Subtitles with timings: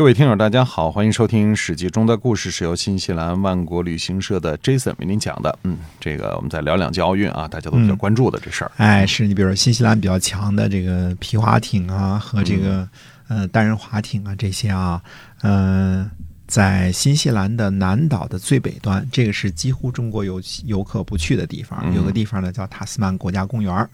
[0.00, 5.58] 各位听友，大家好，欢迎收听《史记》中的故事，是由新西兰万国旅行社的 Jason 为您讲的。
[5.64, 8.72] 嗯，这个我们再聊两届奥运啊，大家都比较关注的这事儿。
[8.78, 12.88] 哎，是你比如说新西兰比较强的这个皮划艇啊，和这个
[13.28, 15.02] 呃单人划艇啊这些啊，
[15.42, 16.10] 嗯、
[16.46, 21.78] 在新西兰的南岛的最北端，这个是几乎中国游游客不去的地方。
[21.84, 23.86] 嗯有个地方呢叫塔斯曼国家公园，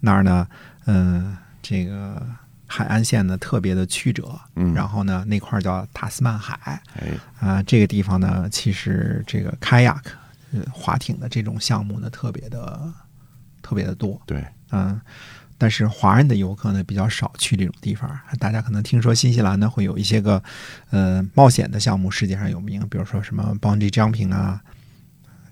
[0.00, 0.46] 那儿呢，
[0.86, 2.16] 嗯、这个
[2.70, 4.72] 海岸线呢特别的曲折，嗯。
[4.72, 9.98] 然后呢那块儿叫塔斯曼海，哎，啊，这个地方呢，其实这个 kayak
[10.52, 12.80] 呃划艇的这种项目呢，特别的
[13.60, 15.00] 特别的多，对，嗯，
[15.58, 18.08] 但是华人的游客呢比较少去这种地方。
[18.38, 20.42] 大家可能听说新西兰呢会有一些个
[20.90, 24.60] 呃冒险的项目，世界上有名，比如说什么 bungee jumping 啊，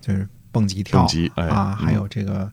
[0.01, 2.51] 就是蹦极跳蹦极哎啊，嗯还有这个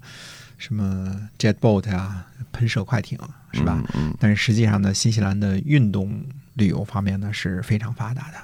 [0.58, 3.18] 什么 jet boat 啊，喷射快艇
[3.52, 3.82] 是吧？
[3.94, 4.10] 嗯？
[4.10, 8.38] 嗯，但是实际上呢，新西兰的运动旅游方面呢是非常发达的。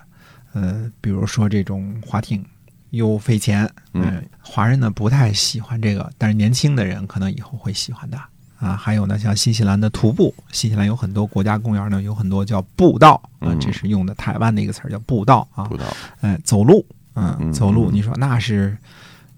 [0.54, 2.45] 呃，比如说这种划艇
[2.89, 8.17] 又费钱，嗯呃，华人呢不太喜欢这个，但是年轻的人可能以后会喜欢的
[8.58, 8.76] 啊。
[8.76, 15.89] 还有呢，像新西兰的徒步，新西兰有很多国家公园呢，有很多叫步道啊，嗯这是用的台湾的一个词儿叫步道啊不，知道，
[16.20, 18.78] 呃，走路，嗯，嗯走路，嗯你说那是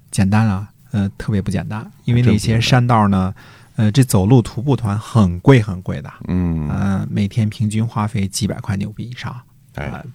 [0.10, 0.68] 简单啊？
[0.94, 3.34] 呃，特别不简单，因为那些山道呢，
[3.76, 9.36] 呃，这走路徒步团很贵很贵的，嗯，呃，每天平均花费几百块纽币以上，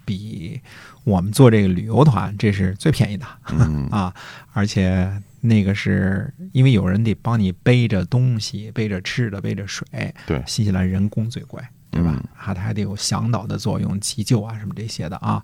[0.05, 0.59] 比
[1.03, 4.13] 我们做这个旅游团这是最便宜的嗯， 啊，
[4.53, 9.85] 而且那个是因为有人得帮你背着东西，背着吃的，背着水，
[10.25, 11.61] 对新西兰人工最贵。
[11.91, 12.23] 对吧嗯？
[12.37, 15.43] 啊，它还得有向导的作用、急救啊什么这些的啊，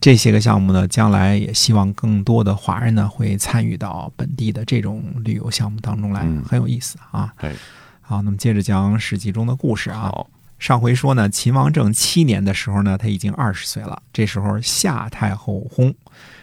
[0.00, 7.32] 这些个项目呢，将来也希望更多的华人呢会参与到本地的这种旅游项目当中来，嗯很有意思啊。
[7.36, 7.54] 哎，
[8.00, 10.12] 好，那么接着讲《史记》中的故事啊。
[10.58, 14.02] 上回说呢，秦王政七年的时候呢，他已经二十岁了。
[14.12, 15.94] 这时候夏太后薨，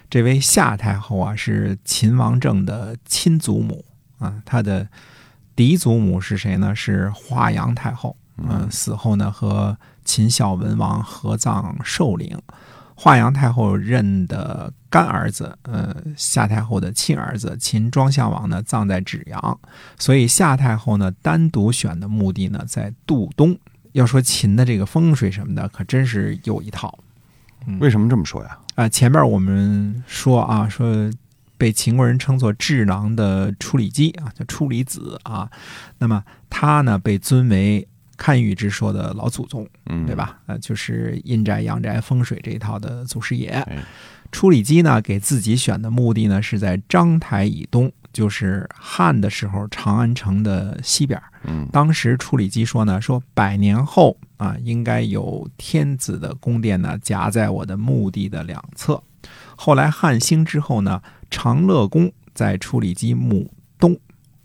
[0.09, 3.83] 这位夏太后啊是秦王政的亲祖母
[4.19, 4.87] 啊，他的
[5.53, 6.73] 嫡祖母是谁呢？
[6.73, 8.15] 是华阳太后。
[8.37, 12.37] 嗯、死后呢和秦孝文王合葬寿陵。
[12.97, 19.59] 华阳太后认的干儿子，呃，夏太后的亲儿子秦庄襄王呢，葬在芷阳。
[19.99, 23.57] 所以夏太后呢，单独选的墓地呢，在杜东。
[23.91, 26.97] 要说秦的这个风水什么的，可真是有一套。
[27.79, 28.57] 为什么这么说呀？
[28.75, 31.09] 啊、前面我们说啊，说
[31.57, 35.49] 被秦国人称作智囊的处理机啊，叫处理子啊。
[35.97, 37.87] 那么他呢，被尊为
[38.17, 40.15] 堪舆之说的老祖宗，嗯，对？
[40.15, 40.39] 吧？
[40.45, 43.49] 呃，就是阴宅、阳宅、风水这一套的祖师爷。
[43.49, 43.83] 哎，
[44.31, 51.21] 处理机呢，给自己选的墓地呢是在章台以东，就是汉的时候长安城的西边。
[51.43, 59.01] 嗯，当时处理机说呢，说百年后啊，应该有天子的宫殿呢夹在我的墓地的两侧。
[59.55, 63.97] 后来汉兴之后呢，长乐宫在处理机墓东，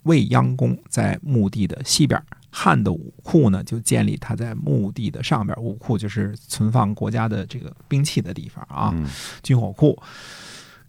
[0.02, 2.22] 未央宫在墓地的西边。
[2.50, 5.56] 汉的武库呢，就建立它在墓地的上边。
[5.58, 8.90] 武库就是存放国家的这个兵器的地方啊。
[8.94, 9.06] 嗯，
[9.42, 10.00] 军火库，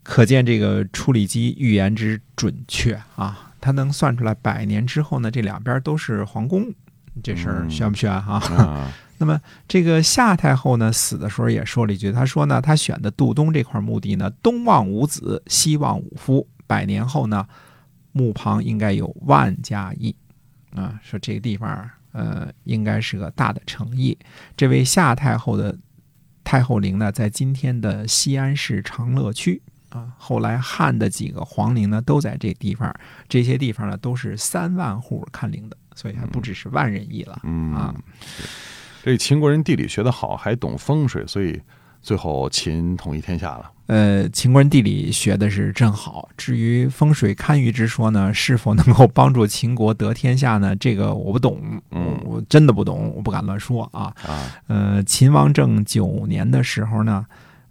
[0.04, 3.54] 可见这个处理机预言之准确啊！
[3.62, 6.74] 他能算出来百年之后呢，这两边都是皇宫，
[7.22, 8.42] 这事儿嗯玄不玄啊？
[8.58, 17.48] 啊， 那么这个夏太后呢，死的时候也说了一句，她说呢，她选的杜东这块墓地呢，东望五子，西望五夫，百年后呢，
[18.14, 20.16] 墓旁应该有万家邑，
[20.76, 24.18] 啊，说这个地方呃应该是个大的诚意。
[24.56, 25.78] 这位夏太后的
[26.44, 29.62] 太后陵呢，在今天的西安市长乐区。
[29.90, 32.96] 啊，后来汉的几个皇陵呢，都在这地方，
[33.28, 37.38] 这些地方呢都是三万户看陵的，所以还不只是万人邑了。
[37.44, 37.94] 嗯啊，
[39.04, 41.62] 这秦国人地理学得好，还懂风水，所以
[42.02, 43.72] 最后秦统一天下了。
[43.88, 46.30] 呃，秦国人地理学的是真好。
[46.38, 50.74] 至于风水堪舆之说呢，是否能够帮助秦国得天下呢？
[50.78, 51.60] 这个我不懂，
[51.92, 54.04] 嗯我我真的不懂，我不敢乱说啊。
[54.26, 57.26] 啊，呃，秦王政九年的时候呢，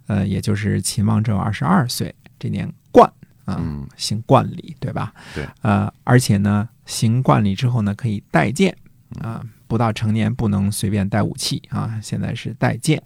[0.05, 3.11] 呃，也就是秦王政二十二岁，这年冠
[3.45, 5.11] 啊，嗯行冠礼，对吧？
[5.33, 5.47] 对。
[5.61, 8.77] 呃，而且呢，行冠礼之后呢，可以带剑
[9.21, 11.99] 啊，不到成年不能随便带武器啊。
[11.99, 13.01] 现在是带剑，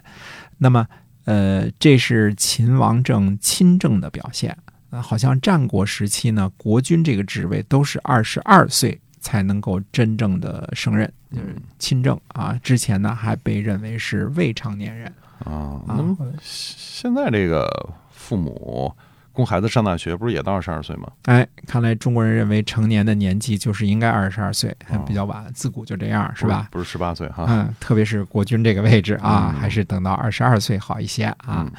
[0.57, 0.85] 那么
[1.25, 4.57] 呃，这是秦王政亲政的表现。
[4.92, 12.57] 啊，好像战国时期呢，国君这个职位都是二十二岁才能够真正的胜任，就是亲政啊。
[12.63, 15.12] 之前呢，还被认为是未成年人。
[15.39, 15.81] 啊。
[15.88, 17.68] 那么现在这个
[18.12, 18.95] 父母
[19.35, 21.11] 供孩子上大学，不是也到二十二岁吗？
[21.23, 26.69] 哎，看来中国人认为成年的年纪就是应该二十二岁，比较晚，自古就这样，是吧？
[26.71, 27.45] 不是十八岁哈。
[27.47, 31.69] 嗯，特别是国君这个位置啊，还是等到二十二岁好一些啊。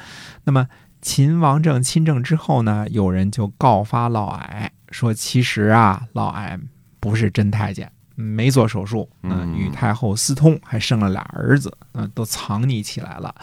[0.43, 0.67] 那么
[1.01, 6.59] 秦王政亲政之后呢，有人就告发嫪毐说，其实啊，嫪毐
[6.99, 7.91] 不是真太监。
[8.19, 13.35] 没做手术，嗯，与太后私通，还生了俩儿子，嗯，都藏匿起来了，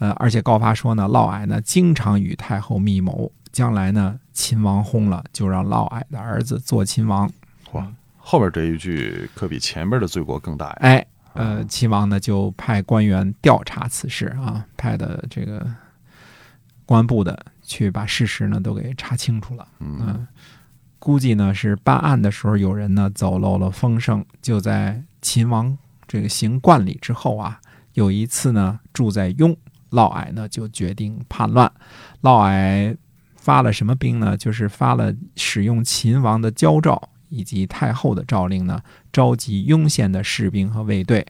[0.00, 7.26] 呃，而且告发说呢，嫪毐呢经常与太后密谋，将来呢秦王薨了，就让嫪毐的儿子做秦王。
[7.72, 10.76] 哇，后边这一句可比前边的罪过更大呀！
[10.80, 15.66] 哎，呃，秦王呢就派官员调查此事啊，派的这个
[16.84, 20.26] 公安部的去把事实呢都给查清楚了，嗯。
[20.98, 24.22] 估计呢是办案的时候，有人呢走漏了风声。
[24.42, 25.74] 就在秦王
[26.06, 27.58] 这个行冠礼之后啊，
[27.94, 29.56] 有一次呢住在雍，
[29.88, 31.72] 嫪毐呢就决定叛乱。
[32.20, 32.94] 嫪毐
[33.46, 34.36] 发了什么兵呢？
[34.36, 38.82] 就是发了使用秦王的交诏以及太后的诏令呢，
[39.12, 41.24] 召集雍县的士兵和卫队、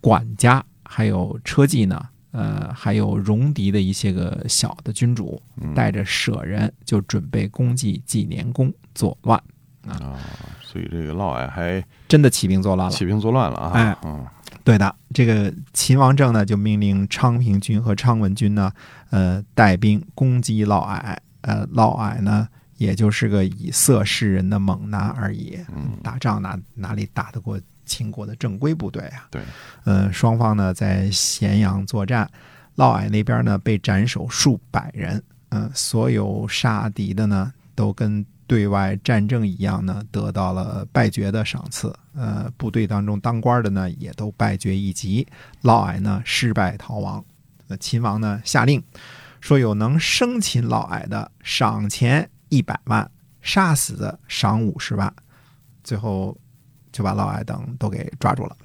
[0.00, 2.08] 管家还有车骑呢。
[2.32, 5.42] 呃，还有戎狄的一些个小的君主，
[5.74, 9.36] 带着舍人就准备攻击纪年宫作乱
[9.84, 10.16] 啊，
[10.62, 13.72] 所以这个嫪毐还真的起兵作乱了，起兵作乱了啊！
[13.74, 14.24] 哎，嗯，
[14.62, 18.72] 对的，这个秦王政呢就命令昌平君和昌文君呢，
[19.10, 27.60] 呃，带兵攻击嫪毐，呃，嫪毐呢也就是个以色示人的猛男而已，嗯，打仗哪哪里打得过？
[27.86, 29.42] 秦国的正规部队啊，对，
[29.82, 32.30] 呃，双方呢在咸阳作战，
[32.76, 45.26] 嫪毐那边呢被斩首数百人，嗯，所有杀敌的呢都跟对外战争一样呢，得到了败爵的赏赐，呃，部队当中当官的呢也都败爵一级，
[45.62, 47.24] 嫪毐呢失败逃亡，
[47.66, 48.80] 那秦王呢下令
[49.40, 53.10] 说，有能生擒嫪毐的，赏钱一百万，
[53.40, 55.12] 杀死的赏五十万，
[55.82, 56.36] 最后。
[56.92, 58.56] 就把嫪毐等都给抓住了，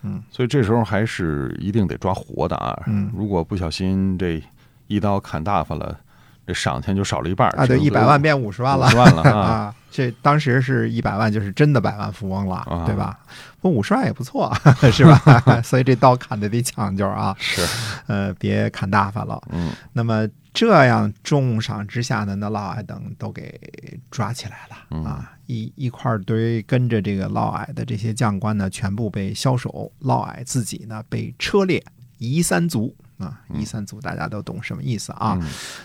[0.00, 4.42] 嗯，所以这时候还是一定得抓活的啊，嗯，如果不小心这
[4.86, 5.94] 一刀砍大发了，
[6.46, 13.16] 这赏钱就少了一半啊，对，一百万变五十万了，五十万了 啊，这当时是一百万就是真的百万富翁了，对吧？
[13.60, 14.52] 不五十万也不错，
[14.90, 15.62] 是吧？
[15.62, 17.64] 所以这刀砍的得讲究啊，是，
[18.08, 20.28] 呃，别砍大发了，嗯，那么。
[20.54, 23.60] 这样重赏之下呢，那嫪毐等都给
[24.08, 25.32] 抓起来了啊！
[25.46, 29.90] 一一块堆跟着这个嫪毐的这些将官呢，全部被枭首。
[29.98, 31.84] 嫪毐自己呢，被车裂
[32.18, 33.40] 夷三族啊！
[33.52, 35.36] 夷三族大家都懂什么意思啊？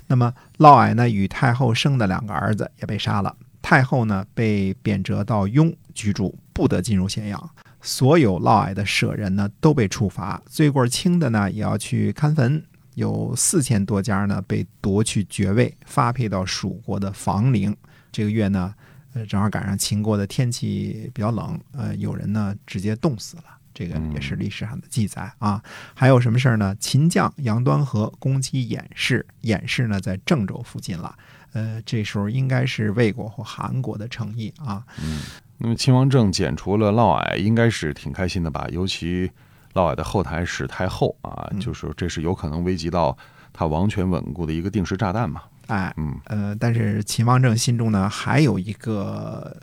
[0.05, 3.35] 那么嫪毐呢，与太后生的两个儿子也被杀了。
[3.61, 7.49] 太后呢，被贬谪到雍居住，不得进入咸阳。
[7.81, 12.63] 所有嫪毐的舍人呢，都被处罚，罪过轻的呢，也要去看坟。
[12.95, 17.73] 有四千多家呢被夺去爵位，发配到蜀国的房陵。
[18.11, 18.73] 这个月呢，
[19.13, 23.43] 呃，正好赶上秦国的天气比较冷，呃，有人呢直接冻死了。
[23.73, 25.63] 这个也是历史上的记载啊。
[25.93, 26.75] 还有什么事儿呢？
[26.77, 31.15] 秦将杨端和攻击偃氏，偃氏呢在郑州附近了。
[31.53, 34.83] 呃，这时候应该是魏国或韩国的诚意啊。
[35.01, 35.19] 嗯，
[35.57, 38.67] 那么秦王政剪除了嫪毐，应该是挺开心的吧？
[38.71, 39.31] 尤其。
[39.71, 43.15] 嫪毐的后台是太后啊，就是这是有可能危及到
[43.53, 45.43] 他王权稳固的一个定时炸弹嘛？
[45.67, 49.55] 哎，嗯，呃，但是秦王政心中呢还有一个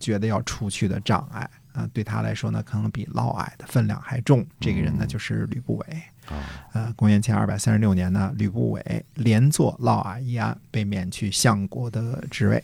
[0.00, 4.46] 觉得要除去的障碍啊，对他来说呢，可能比嫪毐的分量还重。
[4.60, 5.86] 这个人呢就是吕不韦
[6.26, 6.44] 啊。
[6.72, 12.62] 呃，公元前二百三十六年呢，吕不韦连坐嫪毐一案，被免去相国的职位。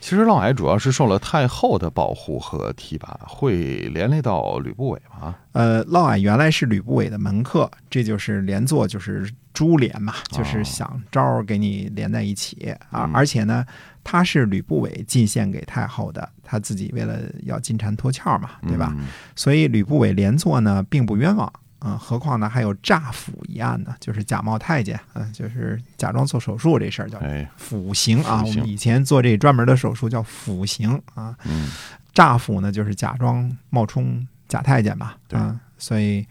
[0.00, 5.34] 其实嫪毐主要是受了太后的保护和提拔，会连累到吕不韦吗？
[5.52, 13.10] 呃，嫪毐原来是吕不韦的门客，这就是连坐，就是株连嘛，就是想招给你连在一起啊。
[13.12, 13.64] 而且呢，
[14.04, 18.94] 他是吕不韦进献给太后的，他自己为了要金蝉脱壳嘛，对吧？
[19.34, 21.52] 所以吕不韦连坐呢，并不冤枉。
[21.80, 27.20] 嗯，何况呢，还有诈腐一案呢，就是假冒太监，嗯，就是假装做手术这事儿叫
[27.56, 28.42] 腐刑啊。
[28.44, 31.36] 我们以前做这专门的手术叫腐刑啊。
[31.44, 31.70] 嗯，
[32.14, 35.16] 诈腐呢，就是假装冒充假太监吧。
[35.28, 35.38] 对，
[35.78, 36.26] 所以。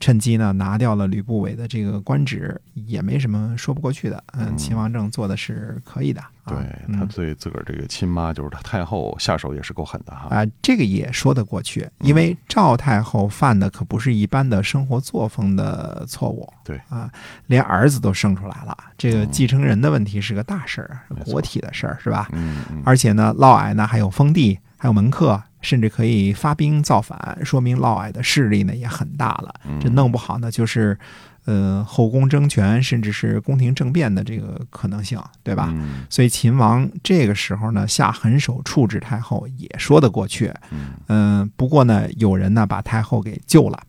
[0.00, 4.22] 趁机呢，拿掉了吕不韦的这个官职，也没什么说不过去的。
[4.32, 6.22] 嗯，秦王政做的是可以的。
[6.46, 6.56] 对
[6.92, 10.28] 他对自个儿这个亲妈，就是他太后下手也是够狠的哈。
[10.28, 16.46] 啊，这个也说得过去，因为赵太后犯的可不是一般的生活作风的错误。
[16.62, 17.10] 对啊，
[17.46, 22.28] 连儿子都生出来了，这个继承人的问题是个大事儿，国体的事儿是吧？
[22.32, 22.82] 嗯嗯。
[22.84, 25.42] 而且呢，嫪毐呢还有封地，还有门客。
[25.64, 29.52] 甚至可以发兵造反，说明嫪毐的势力呢也很大了。
[29.80, 30.96] 这弄不好呢，就是，
[31.46, 35.70] 呃后宫争权，甚至是宫廷政变的这个可能性，对吧？
[35.74, 40.52] 嗯所以秦王这个时候呢下狠手处置太后也说得过去。
[40.70, 43.80] 嗯嗯、不过呢，有人呢把太后给救了。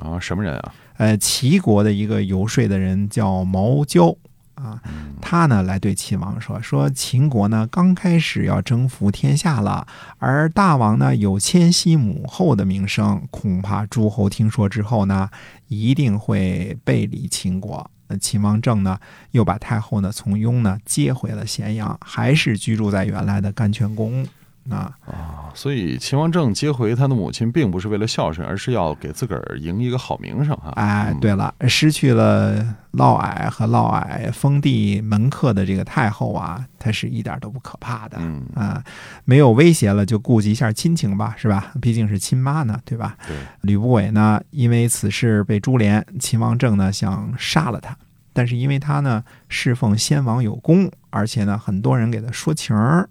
[0.00, 0.74] 啊，什么人啊？
[0.98, 4.14] 呃，齐国的一个游说的人叫毛焦
[4.58, 9.86] 啊，嗯他呢来对秦王说：“说秦国呢刚开始要征服天下了，
[10.18, 15.30] 而大王呢有迁徙母后的名声，恐怕诸侯听说之后呢，
[15.68, 18.98] 一定会背离秦国。”那秦王政呢，
[19.32, 24.26] 又把太后呢从雍呢接回了咸阳，还是居住在原来的甘泉宫
[24.70, 24.92] 啊。
[25.06, 30.72] 啊，所以秦王政接回他的母亲，并不是为了孝顺，而是要给自个儿赢一个好名声哈。
[30.76, 38.18] 哎，嗯对了，失去了嫪毐和嫪毐封地门客的这个太后啊，她是一点都不可怕的。
[38.20, 38.82] 嗯，啊，
[39.24, 41.72] 没有威胁了，就顾及一下亲情吧，是吧？
[41.80, 43.16] 毕竟是亲妈呢，对吧？
[43.26, 47.96] 对，吕不韦呢，因为此事被株连，秦王政呢想杀了他，
[48.32, 53.08] 但是因为他呢侍奉先王有功，而且呢很多人给他说情儿，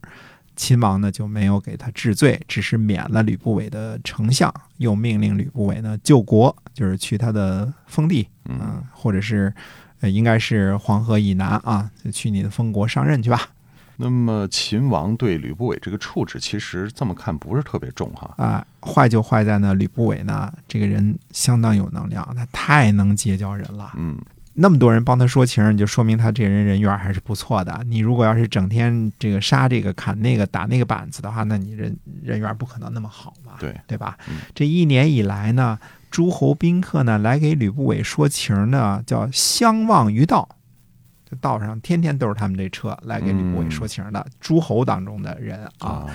[0.57, 9.53] 秦王呢就没有给他治罪，只是免了吕不韦的丞相，又命令吕不韦呢救国，就是去他的封地，嗯嗯，或者是。
[9.99, 13.49] 呃，应该是黄河以南啊，就去你的封国上任去吧。
[13.95, 18.31] 那么秦王对吕不韦这个处置，其实这么看不是特别重哈。
[18.37, 23.91] 啊，坏就坏在呢，吕不韦呢，这个人相当有能量，他太能结交人了。
[23.97, 24.15] 嗯
[24.59, 27.79] 那么多人帮他说情，你就说明他这人人缘还是不错的。
[27.85, 34.37] 你如果要是整天这个杀这个砍那个打那个板子的话，那你人人缘不可能那么好嘛，对对吧嗯？
[34.55, 35.77] 这一年以来呢，
[36.09, 40.49] 诸侯宾客呢来给吕不韦说情呢，叫相望于道。
[41.29, 46.05] 这道上天天都是他们这车来给吕不韦说情的，诸侯当中的人啊，啊，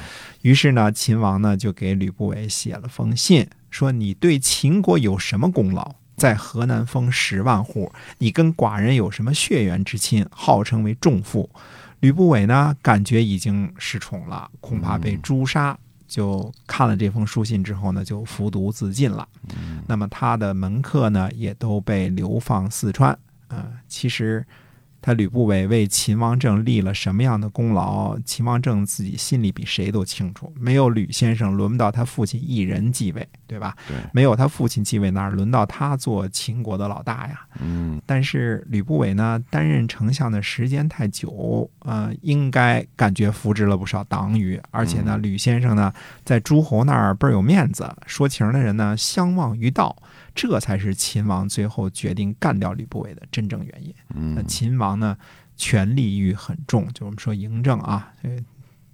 [0.41, 5.95] 于是呢，秦王呢就给吕不韦写了封信，说你对秦国有什么功劳？
[6.17, 10.27] 在河南封十万户，你跟寡人有什么血缘之亲？
[10.31, 11.51] 号称为重父。
[12.01, 15.79] 吕不韦呢，感觉已经失宠了，恐怕被诛杀，
[16.09, 19.27] 就看了这封书信之后呢，就服毒自尽了。
[19.87, 23.17] 那么他的门客呢，也都被流放四川。
[23.49, 24.45] 啊、其实
[25.01, 30.53] 他吕不韦为秦王政立了什么样的功劳，秦王政自己心里比谁都清楚。
[30.57, 33.77] 没有吕先生，轮不到他父亲一人继位，对吧？
[33.87, 37.47] 对，没有他父亲继位，哪儿轮到他做秦国的老大呀？
[37.61, 45.93] 嗯但是吕不韦呢，担任丞相的时间太久，呃，应该感觉扶植了不少党羽，而且呢，吕先生呢，
[46.25, 49.95] 在诸侯那儿倍儿有面子，说情的人呢相望于道，
[50.35, 53.95] 这才是秦王最后决定干掉吕不韦的真正原因。
[54.35, 55.17] 那嗯秦王呢，
[55.57, 58.43] 权力欲很重，就我们说嬴政啊，这个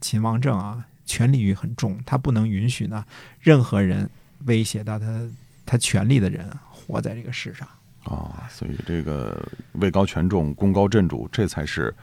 [0.01, 3.05] 秦王政啊，权力欲很重，他不能允许呢
[3.41, 4.09] 任何人
[4.47, 5.07] 威胁到他
[5.67, 7.67] 他权力的人活在这个世上。
[8.05, 11.95] 啊，所以这个位高权重、功高震主，这才是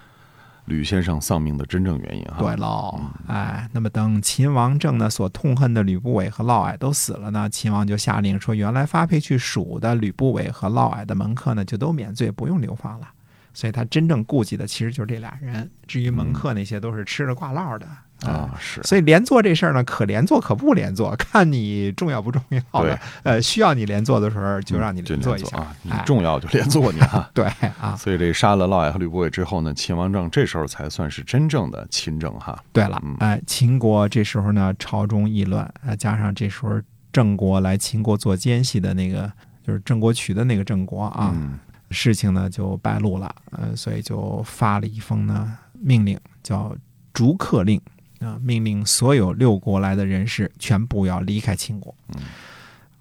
[0.66, 2.38] 吕先生丧命的真正原因哈。
[2.40, 13.10] 对喽，哎，那么等秦王政呢所痛恨的吕不韦和嫪毐都死了呢，秦王就下令说，原来发配去蜀的吕不韦和嫪毐的门客呢，就都免罪，不用流放了。
[13.54, 17.88] 所以他真正顾忌的其实就是这俩人，至于门客那些都是吃着挂落的
[18.24, 23.00] 啊，是所以连坐这事儿呢，可连坐可不连坐， 看你重要不重要对了。
[23.24, 25.58] 呃，需要你连坐的时候，就让你连坐一下。
[25.58, 27.30] 啊，你哎重要就连坐你哈。
[27.36, 27.46] 对
[27.80, 32.58] 啊，所以这杀了嫪毐和吕不韦之后呢，秦王政这时候才算是真正的亲政哈。
[32.72, 36.82] 对了嗯，哎，秦国这时候呢，朝中议乱，啊，加上这时候
[37.12, 39.32] 郑国来秦国做奸细的那个，
[39.66, 41.60] 就是郑国渠的那个郑国啊，嗯
[41.92, 46.76] 事情呢就败露了，呃，所以就发了一封呢命令，叫
[47.14, 47.80] 逐客令
[48.26, 51.94] 啊、命令所有六国来的人士全部要离开秦国。
[52.16, 52.22] 嗯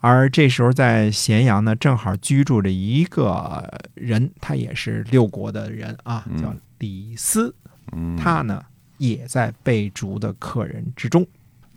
[0.06, 7.54] 而这时候在咸阳呢，正好居住着一个人，他也是六国的人啊，嗯叫李斯。
[7.92, 8.62] 嗯，他呢
[8.98, 11.26] 也在被逐的客人之中。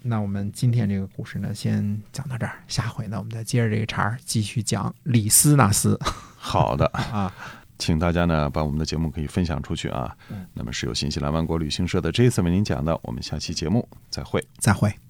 [0.01, 5.98] 那我们今天这个故事呢，先讲到这儿，下回呢，我们再接着这个茬儿继续讲李斯那斯
[6.36, 7.34] 好的， 啊。
[7.77, 10.46] 请大家呢把我们的节目可以分享出去啊嗯。
[10.53, 14.46] 那么是由新西兰万国旅行社的 Jason 为您讲的，我们下期节目再会。
[14.57, 15.07] 再会。